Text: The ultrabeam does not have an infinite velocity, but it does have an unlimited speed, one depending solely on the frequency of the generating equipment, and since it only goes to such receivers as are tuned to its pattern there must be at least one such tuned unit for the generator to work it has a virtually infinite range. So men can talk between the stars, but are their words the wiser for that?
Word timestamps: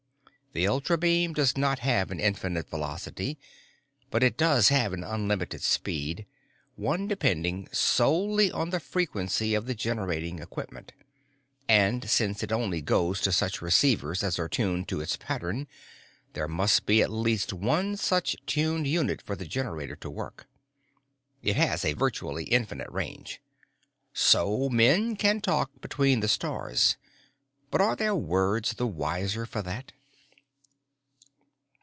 The 0.53 0.65
ultrabeam 0.67 1.33
does 1.33 1.55
not 1.55 1.79
have 1.79 2.11
an 2.11 2.19
infinite 2.19 2.69
velocity, 2.69 3.37
but 4.09 4.21
it 4.21 4.35
does 4.35 4.67
have 4.67 4.91
an 4.91 5.01
unlimited 5.01 5.61
speed, 5.61 6.25
one 6.75 7.07
depending 7.07 7.69
solely 7.71 8.51
on 8.51 8.69
the 8.71 8.81
frequency 8.81 9.53
of 9.55 9.65
the 9.65 9.73
generating 9.73 10.39
equipment, 10.39 10.91
and 11.69 12.09
since 12.09 12.43
it 12.43 12.51
only 12.51 12.81
goes 12.81 13.21
to 13.21 13.31
such 13.31 13.61
receivers 13.61 14.23
as 14.25 14.37
are 14.37 14.49
tuned 14.49 14.89
to 14.89 14.99
its 14.99 15.15
pattern 15.15 15.67
there 16.33 16.49
must 16.49 16.85
be 16.85 17.01
at 17.01 17.09
least 17.13 17.53
one 17.53 17.95
such 17.95 18.35
tuned 18.45 18.87
unit 18.87 19.21
for 19.21 19.37
the 19.37 19.45
generator 19.47 19.95
to 19.95 20.09
work 20.09 20.47
it 21.41 21.55
has 21.55 21.85
a 21.85 21.93
virtually 21.93 22.43
infinite 22.43 22.91
range. 22.91 23.39
So 24.11 24.67
men 24.67 25.15
can 25.15 25.39
talk 25.39 25.79
between 25.79 26.19
the 26.19 26.27
stars, 26.27 26.97
but 27.71 27.79
are 27.79 27.95
their 27.95 28.15
words 28.17 28.73
the 28.73 28.85
wiser 28.85 29.45
for 29.45 29.61
that? 29.61 29.93